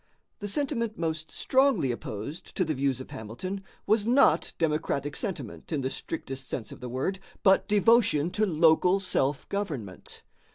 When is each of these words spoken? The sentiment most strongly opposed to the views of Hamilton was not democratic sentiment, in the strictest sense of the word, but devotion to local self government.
The 0.39 0.47
sentiment 0.47 0.97
most 0.97 1.29
strongly 1.29 1.91
opposed 1.91 2.55
to 2.55 2.65
the 2.65 2.73
views 2.73 2.99
of 2.99 3.11
Hamilton 3.11 3.63
was 3.85 4.07
not 4.07 4.51
democratic 4.57 5.15
sentiment, 5.15 5.71
in 5.71 5.81
the 5.81 5.91
strictest 5.91 6.49
sense 6.49 6.71
of 6.71 6.79
the 6.79 6.89
word, 6.89 7.19
but 7.43 7.67
devotion 7.67 8.31
to 8.31 8.47
local 8.47 8.99
self 8.99 9.47
government. 9.47 10.23